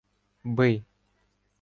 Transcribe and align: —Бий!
—Бий! 0.57 0.75